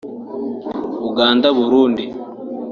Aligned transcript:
Uganda 1.09 1.47
Burundi 1.57 2.05